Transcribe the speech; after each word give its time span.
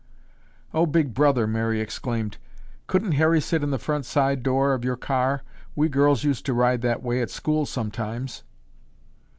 "Oh, 0.73 0.87
Big 0.87 1.13
Brother," 1.13 1.45
Mary 1.45 1.79
exclaimed, 1.79 2.39
"couldn't 2.87 3.11
Harry 3.11 3.39
sit 3.39 3.61
in 3.61 3.69
the 3.69 3.77
front 3.77 4.03
side 4.07 4.41
door 4.41 4.73
of 4.73 4.83
your 4.83 4.97
car? 4.97 5.43
We 5.75 5.89
girls 5.89 6.23
used 6.23 6.43
to 6.47 6.55
ride 6.55 6.81
that 6.81 7.03
way 7.03 7.21
at 7.21 7.29
school 7.29 7.67
sometimes." 7.67 8.41